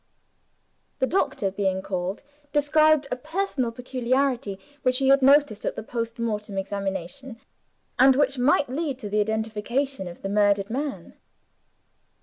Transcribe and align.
The 0.97 1.05
doctor 1.05 1.51
being 1.51 1.83
called, 1.83 2.23
described 2.51 3.05
a 3.11 3.15
personal 3.15 3.71
peculiarity, 3.71 4.57
which 4.81 4.97
he 4.97 5.09
had 5.09 5.21
noticed 5.21 5.63
at 5.63 5.75
the 5.75 5.83
post 5.83 6.17
mortem 6.17 6.57
examination, 6.57 7.39
and 7.99 8.15
which 8.15 8.39
might 8.39 8.67
lead 8.67 8.97
to 8.97 9.09
the 9.11 9.19
identification 9.19 10.07
of 10.07 10.23
the 10.23 10.29
murdered 10.29 10.71
man. 10.71 11.13